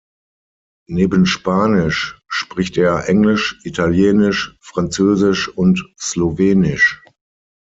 [0.87, 7.03] Neben Spanisch spricht er Englisch, Italienisch, Französisch und Slowenisch.